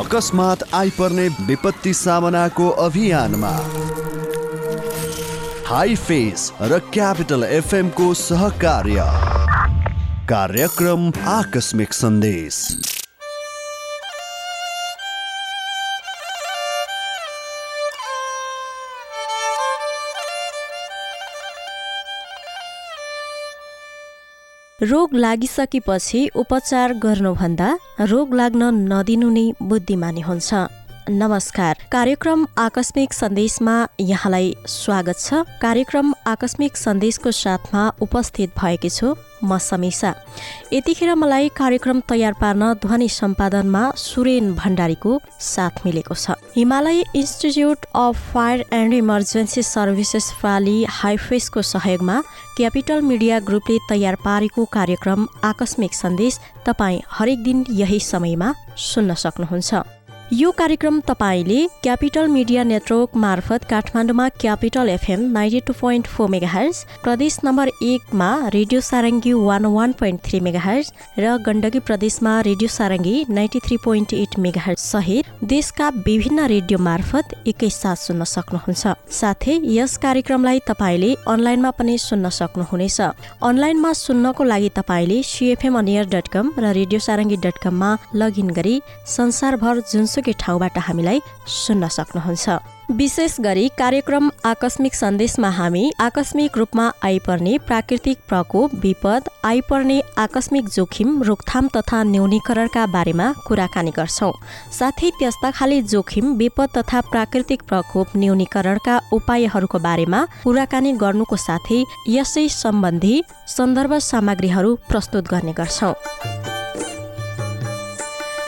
[0.00, 3.50] अकस्मात आइपर्ने विपत्ति सामनाको अभियानमा।
[5.66, 9.04] हाई फेस र क्यापिटल एफएमको सहकार्य।
[10.28, 12.56] कार्यक्रम आकस्मिक सन्देश।
[24.82, 27.68] रोग लागिसकेपछि उपचार गर्नुभन्दा
[28.08, 30.48] रोग लाग्न नदिनु नै बुद्धिमानी हुन्छ।
[31.12, 39.58] नमस्कार कार्यक्रम आकस्मिक सन्देशमा यहाँलाई स्वागत छ। कार्यक्रम आकस्मिक सन्देशको साथमा उपस्थित भएकी छु म
[39.60, 40.14] समीसा।
[40.72, 48.16] यतिखेर मलाई कार्यक्रम तयार पार्न ध्वनि सम्पादनमा सुरेन भण्डारीको साथ मिलेको छ। Himalaya institute of
[48.32, 52.20] fire and emergency services प्राली हाइफेसको सहयोगमा
[52.56, 58.52] क्यापिटल मिडिया ग्रुपले तयार पारेको कार्यक्रम आकस्मिक सन्देश तपाईँ हरेक दिन यही समयमा
[58.88, 59.74] सुन्न सक्नुहुन्छ।
[60.32, 66.84] यो कार्यक्रम तपाईँले क्यापिटल मिडिया नेटवर्क मार्फत काठमाडौँमा capital FM ninety two point four megahertz
[67.02, 73.14] प्रदेश नम्बर एकमा radio Sarangi one one point three megahertz र गण्डकी प्रदेशमा radio Sarangi
[73.30, 79.96] ninety three point eight megahertz सहित देशका विभिन्न रेडियो मार्फत एकैसाथ सुन्न सक्नुहुन्छ। साथै यस
[79.96, 83.00] कार्यक्रमलाई तपाईँले अनलाइनमा पनि सुन्न सक्नुहुनेछ।
[83.50, 88.80] अनलाइनमा सुन्नको लागि तपाईँले सिएफएम अनियर डट कम र रेडियो सारङ्गी डट कममा लगइन गरी
[89.08, 92.48] संसारभर जुनसुकै ठाउँबाट हामीलाई सुन्न सक्नुहुन्छ।
[92.90, 101.22] विशेष गरी कार्यक्रम आकस्मिक सन्देशमा हामी आकस्मिक रूपमा आइपर्ने प्राकृतिक प्रकोप विपद आइपर्ने आकस्मिक जोखिम
[101.22, 104.32] रोकथाम तथा न्यूनीकरणका बारेमा कुराकानी गर्छौँ।
[104.72, 112.48] साथै त्यस्ता खाली जोखिम विपद तथा प्राकृतिक प्रकोप न्यूनीकरणका उपायहरूको बारेमा कुराकानी गर्नुको साथै यसै
[112.58, 113.22] सम्बन्धी
[113.56, 115.94] सन्दर्भ सामग्रीहरू प्रस्तुत गर्ने गर्छौँ।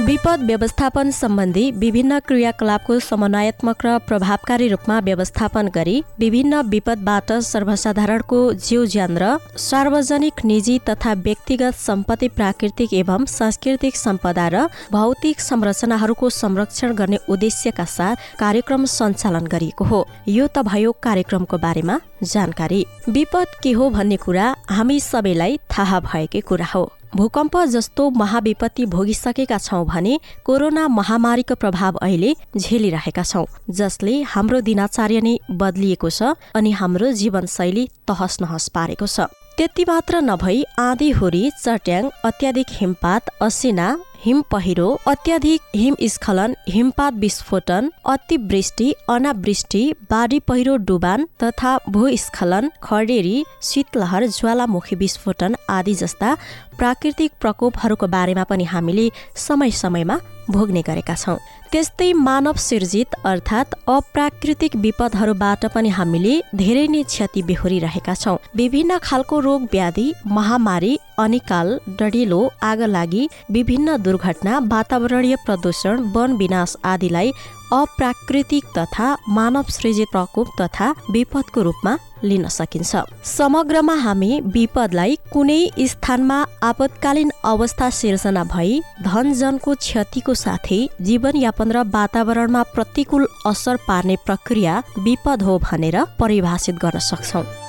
[0.03, 8.85] विपद व्यवस्थापन सम्बन्धी विभिन्न क्रियाकलापको समन्वयात्मक र प्रभावकारी रूपमा व्यवस्थापन गरी विभिन्न विपदबाट सर्वसाधारणको जीव
[8.95, 9.29] ज्यान र
[9.63, 17.85] सार्वजनिक निजी तथा व्यक्तिगत सम्पत्ति प्राकृतिक एवं सांस्कृतिक सम्पदा र भौतिक संरचनाहरूको संरक्षण गर्ने उद्देश्यका
[17.85, 24.17] साथ कार्यक्रम सञ्चालन गरिएको हो। यो त भयो कार्यक्रमको बारेमा जानकारी। विपद के हो भन्ने
[24.17, 26.85] कुरा हामी सबैलाई थाहा भएकै कुरा हो।
[27.17, 35.21] भूकम्प जस्तो महाविपत्ति भोगिसकेका छौँ भने कोरोना महामारीको प्रभाव अहिले झेलिरहेका छौँ जसले हाम्रो दिनाचार्य
[35.21, 41.51] नै बदलिएको छ अनि हाम्रो जीवनशैली तहस नहस पारेको छ। त्यति मात्र नभई आँधी हुरी
[41.61, 43.89] चट्याङ अत्याधिक हिमपात असिना
[44.25, 54.27] हिम पहिरो अत्याधिक हिमस्खलन हिमपात विस्फोटन अतिवृष्टि अनावृष्टि बाढी पहिरो डुबान तथा भूस्खलन खडेरी शीतलहर
[54.29, 56.37] ज्वालामुखी विस्फोटन आदि जस्ता
[56.79, 60.19] प्राकृतिक प्रकोपहरूको बारेमा पनि हामीले समय समयमा
[60.51, 61.37] भोग्ने गरेका छौँ।
[61.73, 69.39] त्यस्तै मानव सिर्जित अर्थात् अप्राकृतिक विपदहरूबाट पनि हामीले धेरै नै क्षति बेहोरिरहेका छौँ। विभिन्न खालको
[69.41, 77.33] रोग व्याधि महामारी अनिकाल डढिलो आगलागी विभिन्न दुर्घटना वातावरणीय प्रदूषण वन विनाश आदिलाई
[77.73, 82.97] अप्राकृतिक तथा मानव सृजित प्रकोप तथा विपदको रूपमा लिन सकिन्छ।
[83.27, 92.63] समग्रमा हामी विपदलाई कुनै स्थानमा आपतकालीन अवस्था सिर्जना भई धनजनको क्षतिको साथै जीवनयापन र वातावरणमा
[92.75, 97.62] प्रतिकूल असर पार्ने प्रक्रिया विपद हो भनेर परिभाषित गर्न सक्छौँ।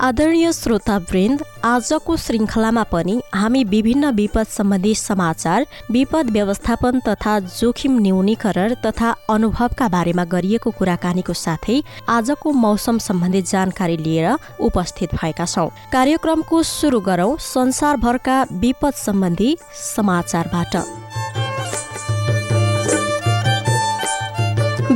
[0.00, 8.74] आदरणीय श्रोतावृन्द आजको श्रृङ्खलामा पनि हामी विभिन्न विपद सम्बन्धी समाचार विपद व्यवस्थापन तथा जोखिम न्यूनीकरण
[8.84, 14.38] तथा अनुभवका बारेमा गरिएको कुराकानीको साथै आजको मौसम सम्बन्धी जानकारी लिएर
[14.68, 19.50] उपस्थित भएका छौँ। कार्यक्रमको सुरु गरौँ संसारभरका विपद सम्बन्धी
[19.96, 20.76] समाचारबाट।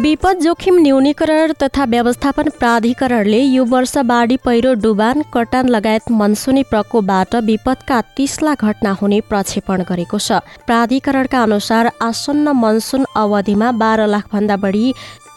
[0.02, 7.36] विपद जोखिम न्यूनीकरण तथा व्यवस्थापन प्राधिकरणले यो वर्ष बाढी पहिरो डुबान कटान लगायत मनसुनी प्रकोपबाट
[7.46, 14.56] विपदका तीस लाख घटना हुने प्रक्षेपण गरेको छ। प्राधिकरणका अनुसार आसन्न मनसुन अवधिमा बाह्र लाखभन्दा
[14.58, 14.86] बढी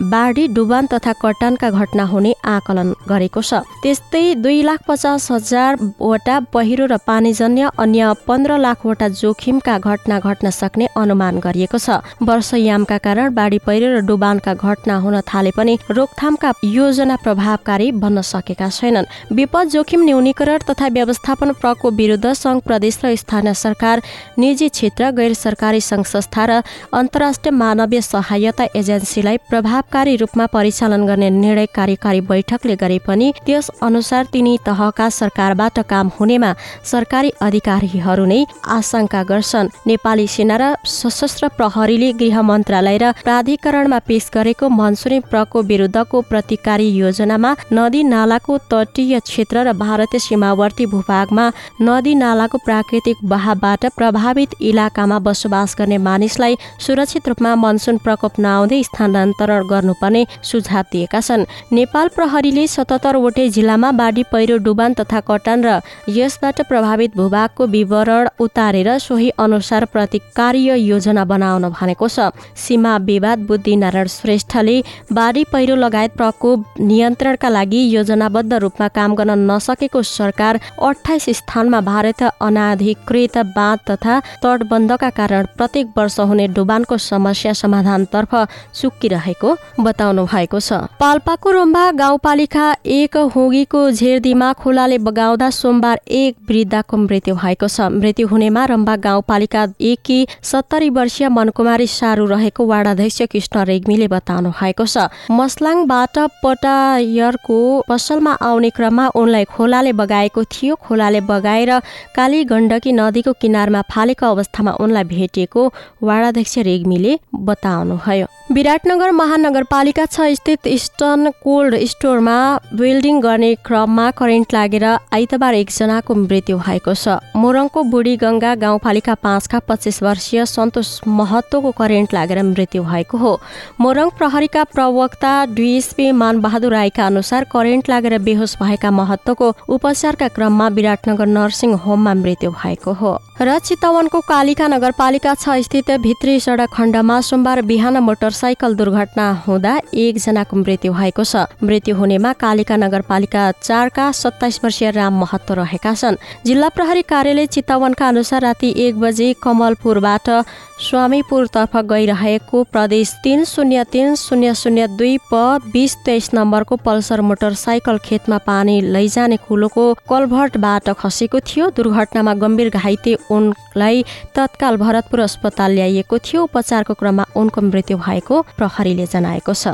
[0.04, 6.86] बाढी डुबान तथा कटानका घटना हुने आकलन गरेको छ। त्यस्तै दुई लाख पचास हजारवटा पहिरो
[6.86, 13.60] र पानीजन्य अन्य पन्ध्र लाखवटा जोखिमका घटना घट्न सक्ने अनुमान गरिएको छ। वर्षयामका कारण बाढी
[13.64, 20.02] पहिरो र डुबानका घटना हुन थाले पनि रोकथामका योजना प्रभावकारी बन्न सकेका छैनन्। विपद जोखिम
[20.04, 24.02] न्यूनीकरण तथा व्यवस्थापन प्रकोप विरुद्ध सङ्घ प्रदेश र स्थानीय सरकार
[24.38, 26.62] निजी क्षेत्र गैर सरकारी सङ्घ संस्था र
[26.94, 34.26] अन्तर्राष्ट्रिय मानवीय सहायता एजेन्सीलाई प्रभावकारी रूपमा परिचालन गर्ने निर्णय कार्यकारी बैठकले गरे पनि त्यस अनुसार
[34.34, 36.54] तिनी तहका सरकारबाट काम हुनेमा
[36.84, 44.30] सरकारी अधिकारीहरू नै आशंका गर्छन्। नेपाली सेना र सशस्त्र प्रहरीले गृह मन्त्रालय र प्राधिकरणमा पेश
[44.46, 51.46] गरेको मनसुनी प्रकोप विरुद्धको प्रतिकारी योजनामा नदी नालाको तटीय क्षेत्र र भारतीय सीमावर्ती भूभागमा
[51.82, 59.66] नदी नालाको प्राकृतिक बहावबाट प्रभावित इलाकामा बसोबास गर्ने मानिसलाई सुरक्षित रूपमा मनसुन प्रकोप नआउँदै स्थानान्तरण
[59.66, 65.80] गर्नुपर्ने सुझाव दिएका छन्। नेपाल प्रहरीले सतहत्तरवटै जिल्लामा बाढी पहिरो डुबान तथा कटान र
[66.12, 74.34] यसबाट प्रभावित भूभागको विवरण उतारेर सोही अनुसार प्रतिकार्य योजना बनाउन भनेको छ। सीमा विवाद बुद्धिनारायण
[74.36, 74.82] श्रेष्ठले
[75.14, 82.24] बाढी पहिरो लगायत प्रकोप नियन्त्रणका लागि योजनाबद्ध रूपमा काम गर्न नसकेको सरकार अठाइस स्थानमा भारत
[82.24, 88.36] अनाधिकृत बाँध तथा तटबन्धका कारण प्रत्येक वर्ष हुने डुबानको समस्या समाधानतर्फ
[88.82, 96.98] चुकिरहेको बताउनु भएको छ। पाल्पाको रोम्बा गाउँपालिका एक हुगीको झेर्दीमा खोलाले बगाउँदा सोमबार एक वृद्धाको
[96.98, 103.64] मृत्यु भएको छ। मृत्यु हुनेमा रम्बा गाउँपालिका एककी सत्तरी वर्षीय मनकुमारी सारू रहेको वाडाध्यक्ष कृष्ण
[103.66, 111.72] रेग्मीले बताउनु भएको छ। मसलाङबाट पटायरको पसलमा आउने क्रममा उनलाई खोलाले बगाएको थियो। खोलाले बगाएर
[112.16, 115.62] काली गण्डकी नदीको किनारमा फालेको अवस्थामा उनलाई भेटिएको
[116.02, 122.38] वाडाध्यक्ष रेग्मीले बताउनुभयो। विराटनगर महानगरपालिका छ स्थित इस्टर्न कोल्ड स्टोरमा
[122.74, 129.60] वेल्डिङ गर्ने क्रममा करेन्ट लागेर आइतबार एकजनाको मृत्यु भएको छ। मोरङको बुढी गङ्गा गाउँपालिका पाँचका
[129.70, 133.34] पच्चिस वर्षीय सन्तोष महत्वको करेन्ट लागेर मृत्यु भएको हो।
[133.82, 141.26] मोरङ प्रहरीका प्रवक्ता डिएसपी मानबहादुर राईका अनुसार करेन्ट लागेर बेहोस भएका महत्वको उपचारका क्रममा विराटनगर
[141.28, 147.62] नर्सिङ होममा मृत्यु भएको हो। र चितवनको कालिका नगरपालिका छ स्थित भित्री सडक खण्डमा सोमबार
[147.68, 154.92] बिहान मोटरसाइकल दुर्घटना हुँदा एकजनाको मृत्यु भएको छ। मृत्यु हुनेमा कालिका नगरपालिका चारका सत्ताइस वर्षीय
[154.96, 156.16] राम महत्व रहेका छन्।
[156.46, 160.30] जिल्ला प्रहरी कार्यालय चितवनका अनुसार राति एक बजे कमलपुरबाट
[160.76, 165.36] स्वामीपुरतर्फ गइरहेको प्रदेश तिन शून्य तिन शून्य शून्य दुई प
[165.72, 173.16] बिस तेइस नम्बरको पल्सर मोटरसाइकल खेतमा पानी लैजाने कुलोको कलभर्टबाट खसेको थियो। दुर्घटनामा गम्भीर घाइते
[173.32, 174.04] उनलाई
[174.36, 179.68] तत्काल भरतपुर अस्पताल ल्याइएको थियो। उपचारको क्रममा उनको मृत्यु भएको प्रहरीले जनाएको छ।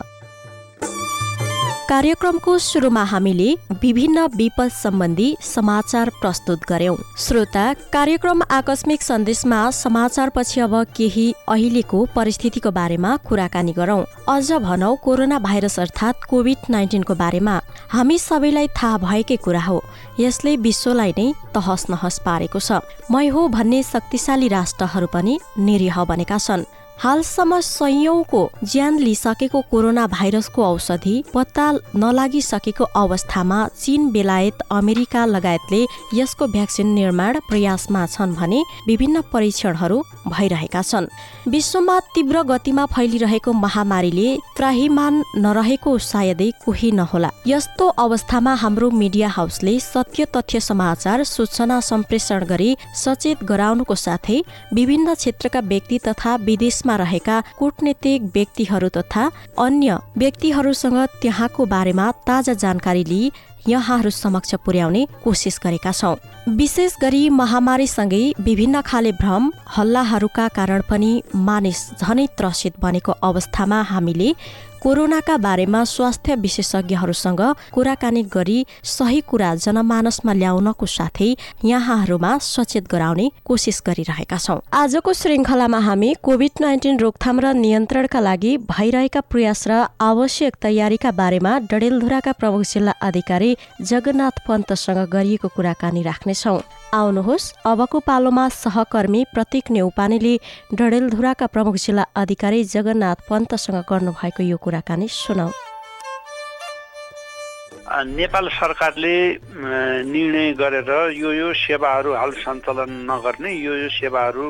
[1.89, 3.47] कार्यक्रमको सुरुमा हामीले
[3.81, 7.63] विभिन्न विपद सम्बन्धी समाचार प्रस्तुत गर्यौं। श्रोता
[7.93, 15.79] कार्यक्रम आकस्मिक सन्देशमा समाचारपछि अब केही अहिलेको परिस्थितिको बारेमा कुराकानी गरौं। अझ भनौ कोरोना भाइरस
[15.79, 19.83] अर्थात् कोभिड नाइन्टिनको बारेमा। हामी सबैलाई थाहा भएकै कुरा हो।
[20.19, 22.79] यसले विश्वलाई नै तहस नहस पारेको छ।
[23.11, 26.65] मै हो भन्ने शक्तिशाली राष्ट्रहरू पनि निरीह बनेका छन्।
[27.01, 31.65] हालसम्म सयौंको ज्यान लिइसकेको कोरोना भाइरसको औषधि पत्ता
[31.97, 35.81] नलागिसकेको अवस्थामा चीन बेलायत अमेरिका लगायतले
[36.13, 41.07] यसको भ्याक्सिन निर्माण प्रयासमा छन् भने विभिन्न परीक्षणहरू भइरहेका छन्।
[41.47, 49.79] विश्वमा तीव्र गतिमा फैलिरहेको महामारीले त्राहिमान नरहेको सायदै कोही नहोला। यस्तो अवस्थामा हाम्रो मिडिया हाउसले
[49.79, 54.39] सत्य तथ्य समाचार सूचना सम्प्रेषण गरी सचेत गराउनुको साथै
[54.73, 59.29] विभिन्न क्षेत्रका व्यक्ति तथा विदेशमा रहेका कूटनीतिक व्यक्तिहरू तथा
[59.59, 63.31] अन्य व्यक्तिहरूसँग त्यहाँको बारेमा ताजा जानकारी लिई
[63.67, 66.15] यहाँहरू समक्ष पुर्याउने कोसिस गरेका छौँ।
[66.49, 74.33] विशेष गरी महामारीसँगै विभिन्न खाले भ्रम हल्लाहरूका कारण पनि मानिस झनै त्रसित बनेको अवस्थामा हामीले
[74.81, 77.41] कोरोनाका बारेमा स्वास्थ्य विशेषज्ञहरूसँग
[77.73, 81.29] कुराकानी गरी सही कुरा जनमानसमा ल्याउनको साथै
[81.65, 88.57] यहाँहरूमा सचेत गराउने कोसिस गरिरहेका छौँ। आजको श्रृङ्खलामा हामी कोभिड नाइन्टिन रोकथाम र नियन्त्रणका लागि
[88.73, 96.59] भइरहेका प्रयास र आवश्यक तयारीका बारेमा डडेलधुराका प्रमुख जिल्ला अधिकारी जगन्नाथ पन्तसँग गरिएको कुराकानी राख्नेछौँ।
[96.93, 100.35] आउनुहोस्। अबको पालोमा सहकर्मी प्रतीक नेउपानेले
[100.75, 105.51] डडेलधुराका प्रमुख जिल्ला अधिकारी जगन्नाथ पन्तसँग गर्नुभएको यो कुराकानी सुनाऊ
[107.91, 109.15] नेपाल सरकारले
[110.07, 114.45] निर्णय गरेर यो यो सेवाहरू हाल सञ्चालन नगर्ने यो यो सेवाहरू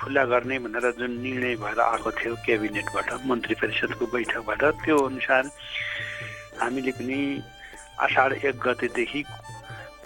[0.00, 5.44] खुल्ला गर्ने भनेर जुन निर्णय भएर आएको थियो क्याबिनेटबाट मन्त्री परिषदको बैठकबाट त्यो अनुसार
[6.60, 7.20] हामीले पनि
[8.04, 9.22] असाढ एक गतेदेखि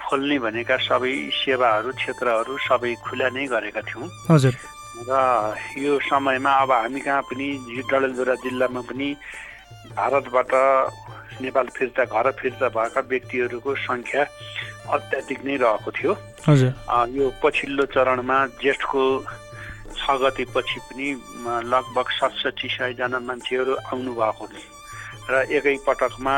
[0.01, 4.55] खोल्ने भनेका सबै सेवाहरू क्षेत्रहरू सबै खुला नै गरेका थियौँ। हजुर।
[5.09, 5.13] र
[5.79, 7.47] यो समयमा अब हामी कहाँ पनि
[7.89, 9.09] डडेलधुरा जिल्लामा पनि
[9.97, 10.53] भारतबाट
[11.41, 14.23] नेपाल फिर्ता घर फिर्ता भएका व्यक्तिहरूको सङ्ख्या
[14.95, 16.13] अत्याधिक नै रहेको थियो।
[17.17, 19.03] यो पछिल्लो चरणमा जेठको
[20.01, 21.09] छ गतिपछि पनि
[21.73, 24.69] लगभग सतसठी सयजना मान्छेहरू आउनुभएको थियो।
[25.31, 26.35] र एकै पटकमा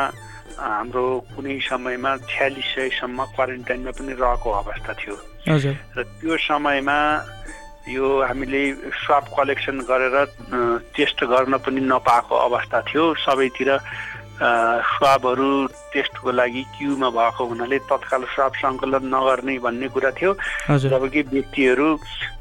[0.59, 1.05] हाम्रो
[1.35, 5.15] कुनै समयमा छ्यालिस सयसम्म क्वारेन्टाइनमा पनि रहेको अवस्था थियो।
[5.97, 6.97] र त्यो समयमा
[7.89, 8.63] यो हामीले
[9.03, 10.15] स्वाप कलेक्सन गरेर
[10.95, 13.69] टेस्ट गर्न पनि नपाएको अवस्था थियो। सबैतिर
[14.43, 15.51] स्वाबहरू
[15.93, 20.31] टेस्टको लागि क्युमा भएको हुनाले तत्काल स्वाब सङ्कलन नगर्ने भन्ने कुरा थियो।
[20.89, 21.87] जबकि व्यक्तिहरू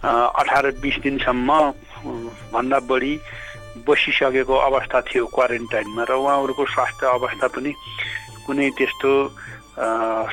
[0.04, 1.48] अठार बिस दिनसम्म
[2.54, 3.14] भन्दा बढी
[3.86, 7.72] बसिसकेको अवस्था थियो क्वारेन्टाइनमा र उहाँहरूको स्वास्थ्य अवस्था पनि
[8.46, 9.12] कुनै त्यस्तो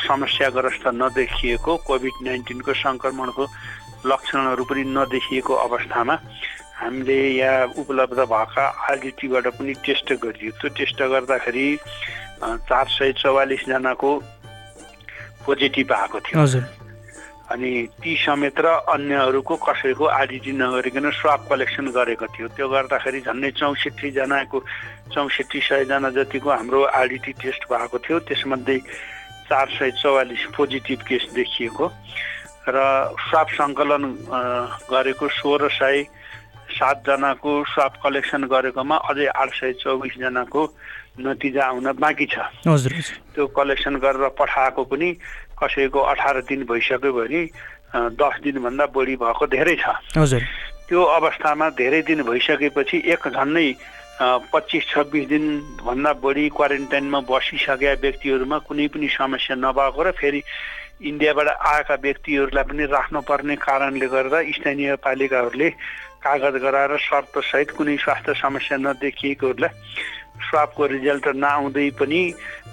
[0.04, 3.44] समस्याग्रस्त नदेखिएको कोभिड नाइन्टिनको सङ्क्रमणको
[4.06, 6.16] लक्षणहरू पनि नदेखिएको अवस्थामा
[6.80, 11.68] हामीले यहाँ उपलब्ध भएका आरडिटीबाट पनि टेस्ट गरियो। त्यो टेस्ट गर्दाखेरि
[12.44, 14.10] चार सय चौवालिसजनाको
[15.46, 16.64] पोजिटिभ आएको थियो। हजुर।
[17.50, 23.52] अनि ती समेत र अन्यहरूको कसैको आरडिटी नगरिकन स्वाप कलेक्सन गरेको थियो। त्यो गर्दाखेरि झन्डै
[23.58, 24.58] चौसठीजनाको
[25.14, 28.78] चौसठी सयजना जतिको हाम्रो आरडिटी टेस्ट भएको थियो त्यसमध्ये
[29.50, 31.86] चार सय चौवालिस पोजिटिभ केस देखिएको।
[32.70, 32.78] र
[33.18, 34.04] स्वाप सङ्कलन
[34.94, 35.98] गरेको सोह्र सय
[36.70, 40.62] सातजनाको स्वाप कलेक्सन गरेकोमा अझै आठ सय चौबिसजनाको
[41.26, 42.46] नतिजा आउन बाँकी छ।
[43.34, 45.10] त्यो कलेक्सन गरेर पठाएको पनि
[45.60, 47.42] कसैको अठार दिन भइसक्यो भने
[48.16, 49.86] दस दिनभन्दा बढी भएको धेरै छ।
[50.90, 53.70] त्यो अवस्थामा धेरै दिन भइसकेपछि एक झन्डै
[54.52, 60.42] पच्चिस छब्बिस दिनभन्दा बढी क्वारेन्टाइनमा बसिसकेका व्यक्तिहरूमा कुनै पनि समस्या नभएको र फेरि
[61.00, 65.70] इन्डियाबाट आएका व्यक्तिहरूलाई पनि राख्नुपर्ने कारणले गर्दा स्थानीय पालिकाहरूले
[66.20, 69.72] कागज गराएर शर्तसहित कुनै स्वास्थ्य समस्या नदेखिएकोहरूलाई
[70.48, 72.22] स्वापको रिजल्ट नआउँदै पनि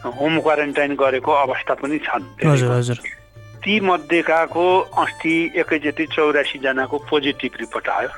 [0.06, 2.24] होम क्वारेन्टाइन गरेको अवस्था पनि छन्।
[3.62, 4.66] ती मध्येकाको
[5.02, 8.10] अस्ति एकैचोटि चौरासीजनाको पोजिटिभ रिपोर्ट आयो।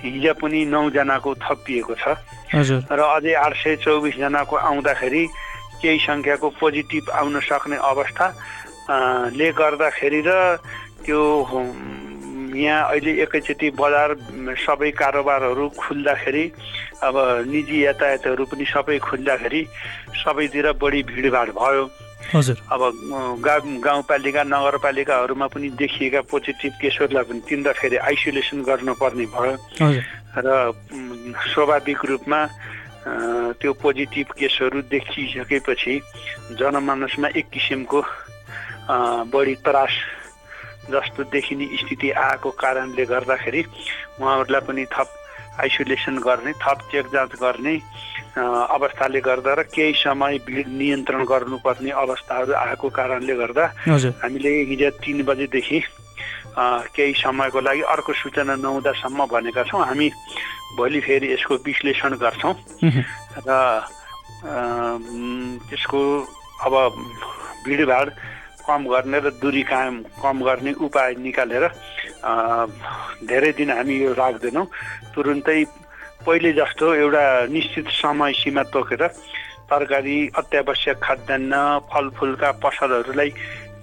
[0.00, 2.14] हिजो पनि नौजनाको थपिएको छ।
[2.54, 5.24] र अझै आठ सय चौबिसजनाको आउँदाखेरि
[5.82, 8.26] केही सङ्ख्याको पोजिटिभ आउन सक्ने अवस्था
[9.34, 10.30] ले गर्दाखेरि र
[11.04, 11.20] त्यो
[12.54, 14.08] यहाँ अहिले एकैचोटि बजार
[14.58, 16.44] सबै कारोबारहरू खुल्दाखेरि
[17.02, 17.14] अब
[17.46, 19.62] निजी यातायातहरू पनि सबै खुल्दाखेरि
[20.22, 21.84] सबैतिर बढी भिडभाड भयो।
[22.34, 22.82] हजुर। अब
[23.42, 29.54] गाउँ गाउँपालिका नगरपालिकाहरूमा पनि देखिएका पोजिटिभ केसहरूलाई पनि तिनवटा आइसोलेसन गर्नुपर्ने भयो।
[30.36, 30.48] र
[31.50, 32.40] स्वाभाविक रूपमा
[33.58, 35.94] त्यो पोजिटिभ केसहरू देखिसकेपछि
[36.60, 38.00] जनमानसमा एक किसिमको
[39.32, 39.94] बढी त्रास
[40.90, 43.62] जस्तो देखिने स्थिति आएको कारणले गर्दाखेरि
[44.20, 45.08] उहाँहरूलाई पनि थप
[45.60, 47.74] आइसोलेसन गर्ने थप चेक जाँच गर्ने
[48.38, 53.64] अवस्थाले गर्दा र केही समय भिड नियन्त्रण गर्नुपर्ने अवस्थाहरू आएको कारणले गर्दा
[54.22, 55.80] हामीले हिजो तिन बजेदेखि
[56.94, 60.08] केही समयको लागि अर्को सूचना नहुँदासम्म भनेका छौँ। हामी
[60.76, 62.54] भोलि फेरि यसको विश्लेषण गर्छौँ।
[63.46, 63.50] र
[65.68, 66.00] त्यसको
[66.66, 66.74] अब
[67.64, 68.06] भिडभाड
[68.66, 71.64] कम गर्ने र दूरी कायम कम गर्ने उपाय निकालेर
[73.28, 74.66] धेरै दिन हामी यो राख्दैनौँ।
[75.14, 75.64] तुरुन्तै
[76.26, 79.02] पहिले जस्तो एउटा निश्चित समय सीमा तोकेर
[79.70, 81.54] तरकारी अत्यावश्यक खाद्यान्न
[81.88, 83.30] फलफुलका पसलहरूलाई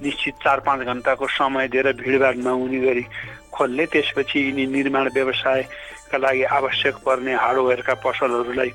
[0.04, 3.04] निश्चित चार पाँच घन्टाको समय दिएर भिडभाड नहुने गरी
[3.50, 8.70] खोल्ने त्यसपछि यिनी निर्माण व्यवसायका लागि आवश्यक पर्ने हार्डवेयरका पसलहरूलाई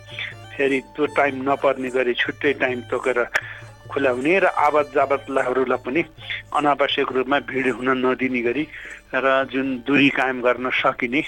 [0.52, 3.18] फेरि त्यो टाइम नपर्ने गरी छुट्टै टाइम तोकेर
[3.92, 6.02] खुलाउने र आवाज जावतलाई पनि
[6.56, 8.64] अनावश्यक रूपमा भिड हुन नदिने गरी
[9.14, 11.22] र जुन दूरी कायम गर्न सकिने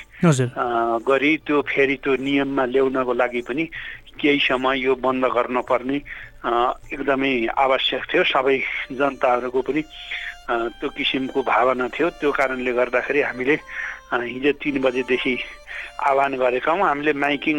[1.05, 3.65] गरी त्यो फेरि त्यो नियममा ल्याउनको लागि पनि
[4.21, 5.97] केही समय यो बन्द गर्न पर्ने
[6.95, 8.59] एकदमै आवश्यक थियो। सबै
[8.95, 9.83] जनताहरूको पनि
[10.79, 13.57] त्यो किसिमको भावना थियो। त्यो कारणले गर्दाखेरि हामीले
[14.15, 15.35] हिजो तिन बजेदेखि
[16.09, 17.59] आह्वान गरेका हौँ। हामीले माइकिङ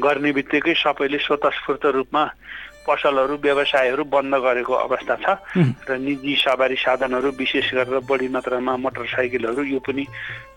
[0.00, 2.22] गर्ने बित्तिकै सबैले स्वतस्फूर्त रूपमा
[2.86, 5.26] पसलहरू व्यवसायहरू बन्द गरेको अवस्था छ।
[5.88, 10.04] र निजी सवारी साधनहरू विशेष गरेर बढी मात्रामा मोटरसाइकलहरू यो पनि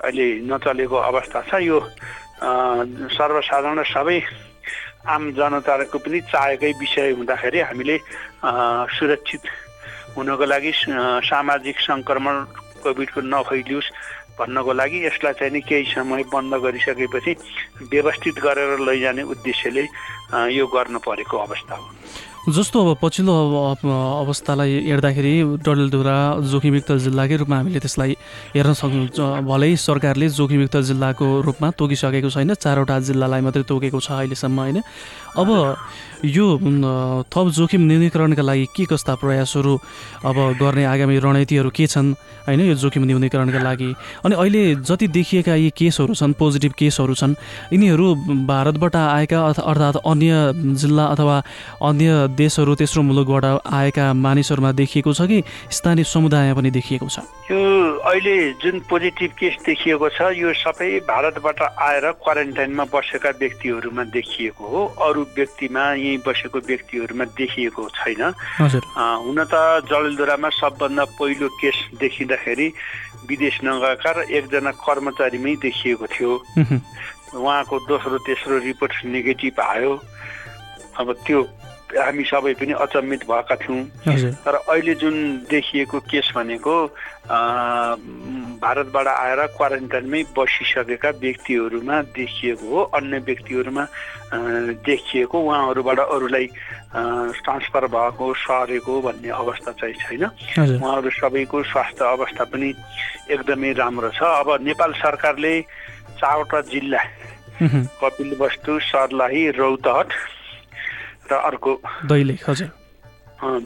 [0.04, 1.78] अहिले नचलेको अवस्था छ। यो
[3.14, 4.20] सर्वसाधारण सबै
[5.06, 7.96] आम जनताको पनि चाहेकै विषय हुँदाखेरि हामीले
[8.98, 9.44] सुरक्षित
[10.18, 10.72] हुनको लागि
[11.30, 12.36] सामाजिक सङ्क्रमण
[12.84, 13.90] कोभिडको नफैलियोस्
[14.40, 17.32] भन्नको लागि यसलाई चाहिँ नि केही समय बन्द गरिसकेपछि
[17.92, 19.84] व्यवस्थित गरेर लैजाने उद्देश्यले
[20.54, 21.88] यो गर्नु परेको अवस्था हो।
[22.46, 23.34] जस्तो अब पछिल्लो
[24.22, 25.34] अवस्थालाई हेर्दाखेरि
[25.66, 26.18] डडेलधुरा
[26.52, 28.12] जोखिमयुक्त जिल्लाकै रूपमा हामीले त्यसलाई
[28.54, 34.60] हेर्न सक्नुहुन्छ भलै सरकारले जोखिमयुक्त जिल्लाको रूपमा तोकिसकेको छैन चारवटा जिल्लालाई मात्रै तोकेको छ अहिलेसम्म
[34.62, 34.78] होइन?
[35.38, 35.50] अब
[36.26, 36.46] यो
[37.30, 39.74] थप जोखिम न्यूनीकरणका लागि के कस्ता प्रयासहरू
[40.26, 42.14] अब गर्ने आगामी रणनीतिहरू के छन्?
[42.48, 43.90] होइन यो जोखिम न्यूनीकरणका लागि।
[44.26, 47.36] अनि अहिले जति देखिएका यी केसहरू छन् पोजिटिभ केसहरू छन्
[47.74, 48.08] यिनीहरू
[48.48, 50.32] भारतबाट आएका अर्थात् अन्य
[50.82, 51.38] जिल्ला अथवा
[51.84, 57.20] अन्य देशहरू तेस्रो मुलुकबाट आएका मानिसहरूमा देखिएको छ कि स्थानीय समुदायमा पनि देखिएको छ?
[57.52, 57.62] यो
[58.02, 64.86] अहिले जुन पोजिटिभ केस देखिएको छ यो सबै भारतबाट आएर क्वारेन्टाइनमा बसेका व्यक्तिहरूमा देखिएको हो।
[65.06, 68.22] अरू व्यक्तिमा यहीँ बसेको व्यक्तिहरूमा देखिएको छैन।
[69.26, 69.56] हुन त
[69.90, 72.68] जलदुरामा सबभन्दा पहिलो केस देखिँदाखेरि
[73.30, 76.32] विदेश नगएका र एकजना कर्मचारीमै देखिएको थियो।
[77.36, 79.92] उहाँको दोस्रो तेस्रो रिपोर्ट नेगेटिभ आयो।
[81.00, 81.40] अब त्यो
[81.96, 83.84] हामी सबै पनि अचम्मित भएका थियौँ।
[84.44, 85.16] तर अहिले जुन
[85.50, 86.76] देखिएको केस भनेको
[88.56, 93.84] भारतबाट आएर क्वारेन्टाइनमै बसिसकेका व्यक्तिहरूमा देखिएको हो अन्य व्यक्तिहरूमा
[94.86, 96.46] देखिएको उहाँहरूबाट अरूलाई
[97.44, 100.24] ट्रान्सफर भएको सरेको भन्ने अवस्था चाहिँ छैन।
[100.76, 102.70] उहाँहरू सबैको स्वास्थ्य अवस्था पनि
[103.32, 105.54] एकदमै राम्रो छ। अब नेपाल सरकारले
[106.20, 107.04] चारवटा जिल्ला
[108.02, 110.10] कपिल वस्तु सर्लाही रौतहट
[111.32, 111.72] र अर्को
[112.06, 112.70] दैलेख हजुर।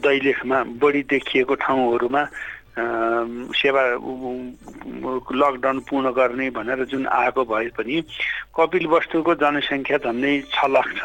[0.04, 2.22] दैलेखमा बढी देखिएको ठाउँहरूमा
[2.78, 3.82] सेवा
[5.40, 7.96] लकडाउन पूर्ण गर्ने भनेर जुन आएको भए पनि
[8.56, 11.02] कपिल वस्तुको जनसङ्ख्या झन्डै छ लाख छ।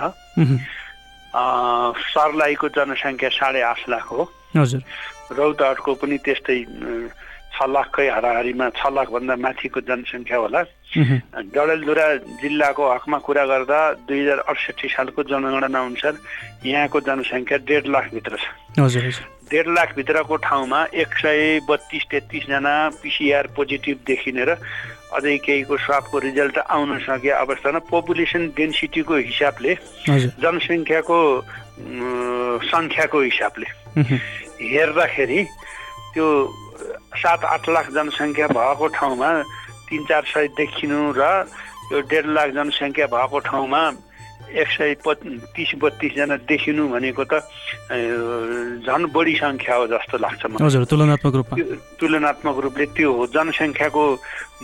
[1.35, 4.23] सर्लाहीको जनसङ्ख्या साढे आठ लाख हो।
[4.55, 4.81] हजुर।
[5.35, 6.59] रौतहटको पनि त्यस्तै
[7.55, 10.61] छ लाखकै हाराहारीमा छ लाखभन्दा माथिको जनसङ्ख्या होला।
[11.55, 12.07] डडेलधुरा
[12.43, 16.13] जिल्लाको हकमा कुरा गर्दा दुई हजार अडसठी सालको जनगणना अनुसार
[16.63, 18.45] यहाँको जनसङ्ख्या डेढ लाखभित्र छ।
[19.45, 24.57] डेढ लाखभित्रको ठाउँमा एक सय बत्तिस तेत्तिसजना पिसिआर पोजिटिभ देखिने र
[25.13, 29.75] अझै केहीको स्वापको रिजल्ट आउन सके अवस्थामा पपुलेसन डेन्सिटीको हिसाबले
[30.41, 31.19] जनसङ्ख्याको
[32.65, 33.67] सङ्ख्याको हिसाबले
[34.65, 35.39] हेर्दाखेरि
[36.11, 36.27] त्यो
[37.15, 39.29] सात आठ लाख जनसङ्ख्या भएको ठाउँमा
[39.85, 41.23] तिन चार सय देखिनु र
[41.91, 43.81] यो डेढ लाख जनसङ्ख्या भएको ठाउँमा
[44.51, 44.93] एक सय
[45.55, 47.41] तिस बत्तिसजना देखिनु भनेको त
[48.85, 51.55] झन् बढी सङ्ख्या हो जस्तो लाग्छ हजुर तुलनात्मक रूपमा।
[51.99, 54.03] तुलनात्मक रूपले त्यो हो। जनसङ्ख्याको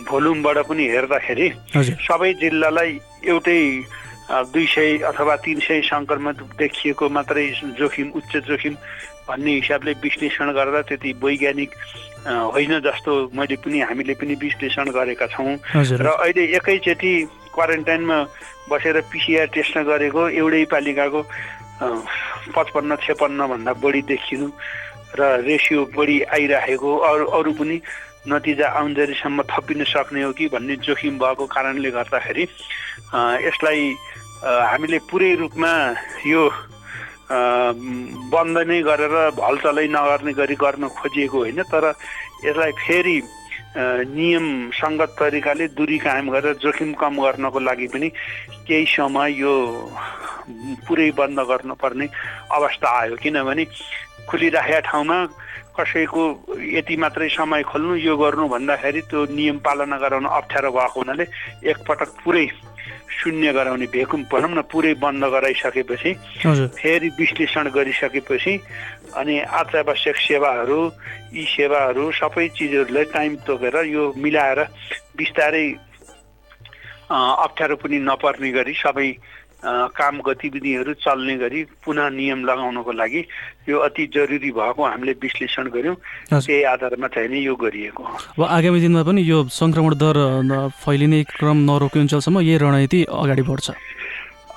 [0.08, 1.48] भोल्युमबाट पनि हेर्दाखेरि
[2.06, 2.90] सबै जिल्लालाई
[3.28, 3.60] एउटै
[4.52, 7.46] दुई सय अथवा तिन सय सङ्क्रमण देखिएको मात्रै
[7.78, 8.74] जोखिम उच्च जोखिम
[9.28, 11.70] भन्ने हिसाबले विश्लेषण गर्दा त्यति वैज्ञानिक
[12.22, 17.12] होइन जस्तो मैले पनि हामीले पनि विश्लेषण गरेका छौँ। र अहिले एकैचोटि
[17.52, 18.18] क्वारेन्टाइनमा
[18.68, 21.20] बसेर पिसिआर टेस्ट गरेको एउटै पालिकाको
[22.50, 24.46] पचपन्न छेपन्नभन्दा बढी देखिनु
[25.12, 27.76] र रेसियो बढी आइराखेको अरू अरू पनि
[28.24, 32.44] नतिजा आउँदरीसम्म थपिन सक्ने हो कि भन्ने जोखिम भएको कारणले गर्दाखेरि
[33.42, 33.82] यसलाई
[34.42, 35.72] हामीले पुरै रूपमा
[36.26, 36.42] यो
[38.30, 41.84] बन्द नै गरेर भलचलै नगर्ने गरी गर्न खोजिएको होइन तर
[42.44, 43.16] यसलाई फेरि
[43.76, 48.08] नियम सङ्गत तरिकाले दूरी कायम गरेर जोखिम कम गर्नको लागि पनि
[48.68, 49.54] केही समय यो
[50.84, 52.06] पुरै बन्द गर्नुपर्ने
[52.52, 53.64] अवस्था आयो। किनभने
[54.28, 55.18] खुलिराखेका ठाउँमा
[55.72, 56.22] कसैको
[56.76, 61.24] यति मात्रै समय खोल्नु यो गर्नु भन्दाखेरि त्यो नियम पालना गराउन अप्ठ्यारो भएको हुनाले
[61.64, 62.46] एकपटक पुरै
[63.12, 66.12] शून्य गराउने भेकुम भनौँ न पुरै बन्द गराइसकेपछि
[66.74, 68.54] फेरि विश्लेषण गरिसकेपछि
[69.16, 70.80] अनि अत्यावश्यक सेवाहरू
[71.32, 74.60] यी सेवाहरू सबै चिजहरूलाई टाइम तोकेर यो मिलाएर
[75.16, 75.66] बिस्तारै
[77.10, 79.08] अप्ठ्यारो पनि नपर्ने गरी सबै
[79.62, 83.20] काम गतिविधिहरू चल्ने गरी पुनः नियम लगाउनको लागि
[83.68, 85.96] यो अति जरुरी भएको हामीले विश्लेषण गऱ्यौँ।
[86.30, 90.16] त्यही आधारमा चाहिँ नि यो गरिएको हो। आगामी दिनमा पनि यो सङ्क्रमण दर
[90.82, 93.70] फैलिने क्रम नरोकिन्जेलसम्म यही रणनीति अगाडि बढ्छ।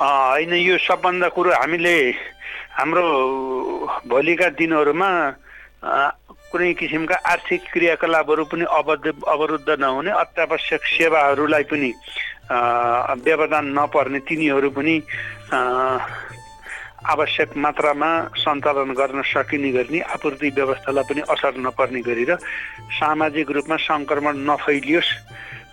[0.01, 1.95] होइन यो सबभन्दा कुरो हामीले
[2.75, 3.05] हाम्रो
[4.09, 5.09] भोलिका दिनहरूमा
[6.51, 11.91] कुनै किसिमका आर्थिक क्रियाकलापहरू पनि अवध अवरुद्ध नहुने अत्यावश्यक सेवाहरूलाई पनि
[12.47, 14.95] व्यवधान नपर्ने तिनीहरू पनि
[17.05, 22.37] आवश्यक मात्रामा सञ्चालन गर्न सकिने गरी आपूर्ति व्यवस्थालाई पनि असर नपर्ने गरी र
[22.97, 25.09] सामाजिक रूपमा सङ्क्रमण नफैलियोस्।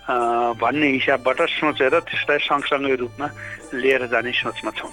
[0.03, 3.27] भन्ने हिसाबबाट सोचेर त्यसलाई सँगसँगै रूपमा
[3.73, 4.91] लिएर जाने सोचमा छौँ।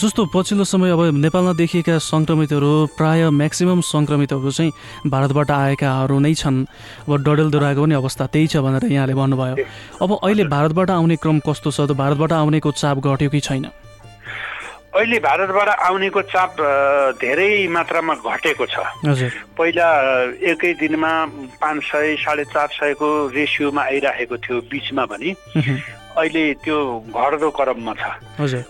[0.00, 4.72] जस्तो पछिल्लो समय अब नेपालमा देखिएका सङ्क्रमितहरू प्राय म्याक्सिमम् सङ्क्रमितहरू चाहिँ
[5.06, 6.64] भारतबाट आएकाहरू नै छन्
[7.04, 9.56] अब डडेलधुराको पनि अवस्था त्यही छ भनेर यहाँले भन्नुभयो।
[10.00, 11.80] अब अहिले भारतबाट आउने क्रम कस्तो छ?
[11.84, 13.66] त भारतबाट आउनेको चाप घट्यो कि छैन?
[14.92, 16.56] अहिले भारतबाट आउनेको चाप
[17.16, 18.76] धेरै मात्रामा घटेको छ।
[19.56, 19.88] पहिला
[20.52, 21.12] एकै दिनमा
[21.56, 25.32] पाँच सय साढे चार सयको रेसियोमा आइराखेको थियो बिचमा भने
[26.12, 26.76] अहिले त्यो
[27.08, 28.04] घट्दो क्रममा छ।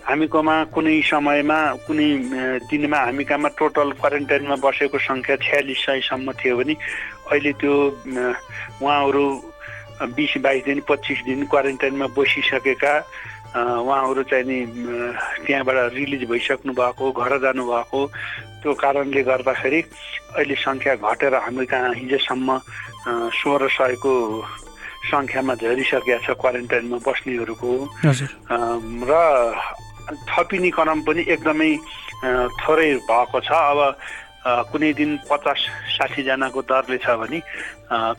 [0.07, 2.09] हामीकोमा कुनै समयमा कुनै
[2.71, 6.73] दिनमा हामी कहाँमा टोटल क्वारेन्टाइनमा बसेको सङ्ख्या छ्यालिस सयसम्म थियो भने
[7.35, 7.75] अहिले त्यो
[8.79, 9.25] उहाँहरू
[10.15, 12.93] बिस बाइस दिन पच्चिस दिन क्वारेन्टाइनमा बसिसकेका
[13.53, 14.59] उहाँहरू चाहिँ नि
[15.45, 17.99] त्यहाँबाट रिलिज भइसक्नु भएको घर जानुभएको।
[18.63, 19.79] त्यो कारणले गर्दाखेरि
[20.33, 22.49] अहिले सङ्ख्या घटेर हामी कहाँ हिजोसम्म
[23.37, 24.13] सोह्र सयको
[25.11, 27.71] सङ्ख्यामा झरिसकेका छ क्वारेन्टाइनमा बस्नेहरूको।
[29.09, 29.13] र
[30.31, 31.71] थपिने क्रम पनि एकदमै
[32.63, 33.79] थोरै भएको छ। अब
[34.71, 35.59] कुनै दिन पचास
[35.95, 37.39] साठीजनाको दरले छ भने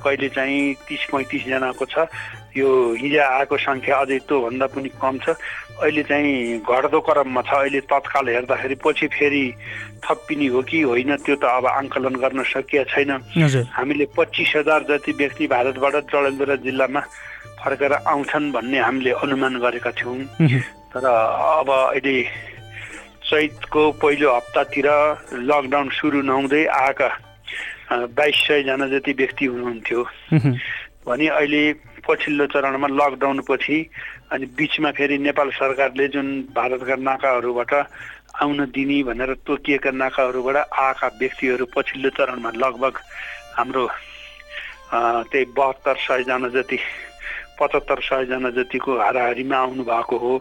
[0.01, 2.09] कहिले चाहिँ तिस पैँतिसजनाको छ।
[2.57, 2.69] यो
[3.03, 5.35] हिजो आएको सङ्ख्या अझै त्योभन्दा पनि कम छ।
[5.83, 9.45] अहिले चाहिँ घट्दो क्रममा छ। अहिले तत्काल हेर्दाखेरि पछि फेरि
[10.05, 13.11] थपिने हो कि होइन त्यो त अब आङ्कलन गर्न सकिया छैन।
[13.75, 17.01] हामीले पच्चिस हजार जति व्यक्ति भारतबाट जलन्दरा जिल्लामा
[17.59, 20.19] फर्केर आउँछन् भन्ने हामीले अनुमान गरेका थियौँ।
[20.95, 22.17] तर अब अहिले
[23.25, 24.87] चैतको पहिलो हप्तातिर
[25.49, 27.09] लकडाउन सुरु नहुँदै आएका
[28.15, 30.01] बाइस सयजना जति व्यक्ति हुनुहुन्थ्यो।
[31.09, 31.63] भने अहिले
[32.07, 33.79] पछिल्लो चरणमा लकडाउन पछि
[34.31, 37.73] अनि बिचमा फेरि नेपाल सरकारले जुन भारतका नाकाहरूबाट
[38.37, 42.95] आउन दिने भनेर तोकिएका नाकाहरूबाट आएका व्यक्तिहरू पछिल्लो चरणमा लगभग
[43.57, 43.87] हाम्रो
[44.93, 46.79] त्यही बहत्तर सयजना जति
[47.59, 50.39] पचहत्तर सयजना जतिको हाराहारीमा आउनु भएको हो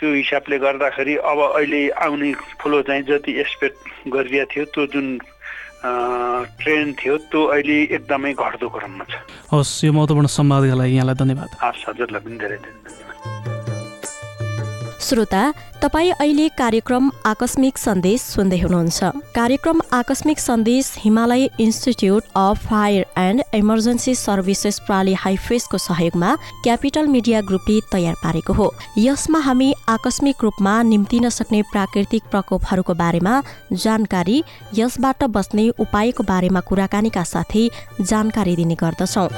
[0.00, 5.06] त्यो हिसाबले गर्दाखेरि अब अहिले आउने फ्लो चाहिँ जति एक्सपेक्ट गरिएको थियो त्यो जुन
[5.84, 9.12] ट्रेन थियो त्यो अहिले एकदमै घट्दो क्रममा छ।
[9.52, 13.13] हवस् यो महत्त्वपूर्ण संवादका लागि यहाँलाई धन्यवाद। हस् हजुरलाई पनि धेरै धेरै धन्यवाद।
[15.04, 15.42] श्रोता
[15.82, 23.42] तपाईँ अहिले कार्यक्रम आकस्मिक सन्देश सुन्दै हुनुहुन्छ। कार्यक्रम आकस्मिक सन्देश Himalaya institute of fire and
[23.54, 30.82] emergency services प्राली हाइफेसको सहयोगमा क्यापिटल मिडिया ग्रुपले तयार पारेको हो। यसमा हामी आकस्मिक रूपमा
[30.84, 33.34] निम्तिन सक्ने प्राकृतिक प्रकोपहरूको बारेमा
[33.74, 34.42] जानकारी
[34.74, 37.68] यसबाट बच्ने उपायको बारेमा कुराकानीका साथै
[38.02, 39.28] जानकारी दिने गर्दछौँ।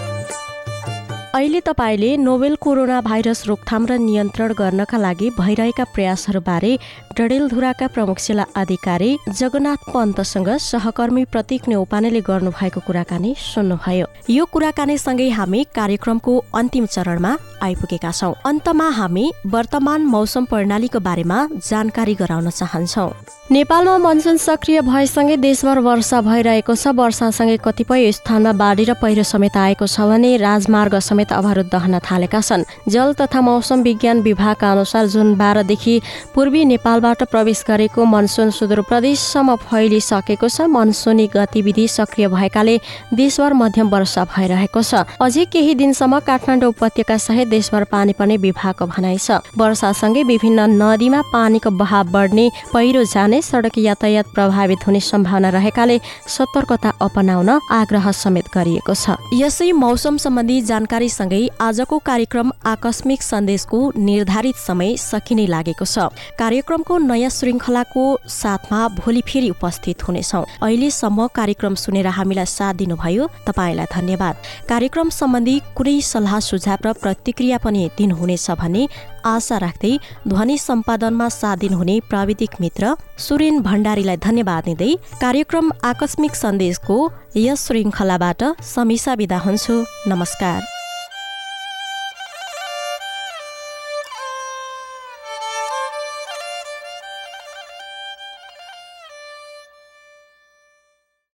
[1.37, 6.73] अहिले तपाईँले नोवेल कोरोना भाइरस रोकथाम र नियन्त्रण गर्नका लागि भइरहेका प्रयासहरूबारे
[7.13, 15.61] डडेलधुराका प्रमुख जिल्ला अधिकारी जगन्नाथ पन्तसँग सहकर्मी प्रतीक नेौपानेले गर्नुभएको कुराकानी सुन्नुभयो। यो कुराकानीसँगै हामी
[15.77, 17.37] कार्यक्रमको अन्तिम चरणमा
[17.69, 23.11] आइपुगेका छौँ। अन्तमा हामी वर्तमान मौसम प्रणालीको बारेमा जानकारी गराउन चाहन्छौ।
[23.47, 29.57] नेपालमा मनसुन सक्रिय भएसँगै देशभर वर्षा भइरहेको छ। वर्षासँगै कतिपय स्थानमा बाढी र पहिरो समेत
[29.57, 35.07] आएको छ भने राजमार्ग समेत अवरुद्ध रहन थालेका छन्। जल तथा मौसम विज्ञान विभागका अनुसार
[35.07, 35.95] जुन बाह्रदेखि
[36.35, 42.77] पूर्वी नेपालबाट प्रवेश गरेको मनसुन सुदूरप्रदेशसम्म फैलिसकेको छ। मनसुनी गतिविधि सक्रिय भएकाले
[43.15, 48.87] देशभर मध्यम वर्षा भइरहेको छ। अझै केही दिनसम्म काठमाडौँ उपत्यका सहित देशभर पानी पर्ने विभागको
[48.91, 55.49] भनाइ छ। वर्षासँगै विभिन्न नदीमा पानीको बहाव बढ्ने पहिरो जाने सडक यातायात प्रभावित हुने सम्भावना
[55.51, 63.79] रहेकाले सतर्कता अपनाउन आग्रह समेत गरिएको छ। यसै मौसम सम्बन्धी जानकारीसँगै आजको कार्यक्रम आकस्मिक सन्देशको
[63.97, 71.75] निर्धारित समय सकिने लागेको छ। कार्यक्रमको नयाँ श्रृङ्खलाको साथमा भोलि फेरि उपस्थित हुनेछौ। अहिलेसम्म कार्यक्रम
[71.77, 74.35] सुनेर हामीलाई साथ दिनुभयो तपाईँलाई धन्यवाद।
[74.69, 78.83] कार्यक्रम सम्बन्धी कुनै सल्लाह सुझाव र प्रतिक्रिया पनि दिनुहुनेछ भन्ने
[79.27, 79.93] आशा राख्दै
[80.29, 86.97] ध्वनि सम्पादनमा साथ दिनुहुने प्राविधिक मित्र सुरेन भण्डारीलाई धन्यवाद दिँदै कार्यक्रम आकस्मिक सन्देशको
[87.37, 88.43] यस श्रृङ्खलाबाट
[88.75, 90.76] समीसा विदा हुन्छु। नमस्कार।